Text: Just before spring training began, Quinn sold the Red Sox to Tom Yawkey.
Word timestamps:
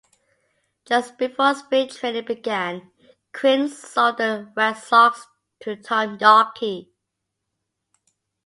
Just 0.83 1.19
before 1.19 1.53
spring 1.53 1.87
training 1.87 2.25
began, 2.25 2.89
Quinn 3.33 3.67
sold 3.69 4.17
the 4.17 4.51
Red 4.55 4.73
Sox 4.77 5.27
to 5.59 5.75
Tom 5.75 6.17
Yawkey. 6.17 6.89